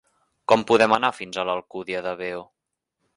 Com 0.51 0.61
podem 0.71 0.95
anar 0.95 1.11
fins 1.17 1.37
a 1.37 1.45
l'Alcúdia 1.49 2.01
de 2.07 2.15
Veo? 2.23 2.41